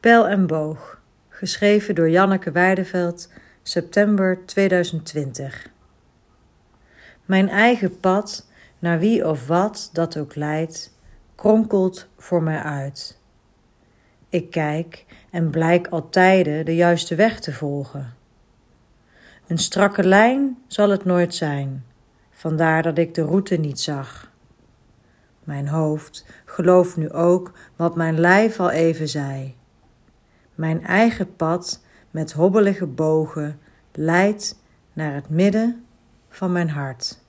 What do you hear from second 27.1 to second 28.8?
ook wat mijn lijf al